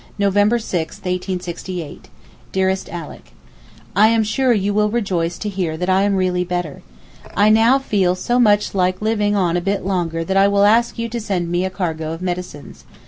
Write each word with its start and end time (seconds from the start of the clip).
November 0.17 0.57
6, 0.57 0.97
1868: 0.97 1.85
Alick 1.85 2.09
BOULAK, 2.51 2.55
November 2.55 2.75
6, 2.75 2.85
1868. 2.89 2.89
DEAREST 2.89 2.89
ALICK, 2.89 3.33
I 3.95 4.07
am 4.07 4.23
sure 4.23 4.51
you 4.51 4.73
will 4.73 4.89
rejoice 4.89 5.37
to 5.37 5.47
hear 5.47 5.77
that 5.77 5.89
I 5.91 6.01
am 6.01 6.15
really 6.15 6.43
better. 6.43 6.81
I 7.37 7.49
now 7.49 7.77
feel 7.77 8.15
so 8.15 8.39
much 8.39 8.73
like 8.73 8.99
living 8.99 9.35
on 9.35 9.55
a 9.55 9.61
bit 9.61 9.85
longer 9.85 10.23
that 10.23 10.37
I 10.37 10.47
will 10.47 10.65
ask 10.65 10.97
you 10.97 11.07
to 11.09 11.19
send 11.21 11.51
me 11.51 11.65
a 11.65 11.69
cargo 11.69 12.13
of 12.13 12.23
medicines. 12.23 12.83